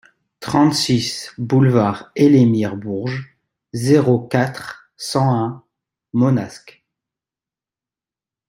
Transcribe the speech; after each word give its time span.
trente-six 0.39 1.31
boulevard 1.37 2.11
Elémir 2.15 2.75
Bourges, 2.75 3.37
zéro 3.75 4.17
quatre, 4.19 4.89
cent 4.97 5.31
à 5.35 5.63
Manosque 6.11 6.83